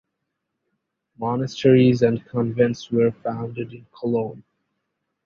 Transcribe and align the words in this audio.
Monasteries 1.19 2.01
and 2.01 2.25
convents 2.25 2.89
were 2.89 3.11
founded 3.11 3.71
in 3.71 3.85
Cologne. 3.95 4.43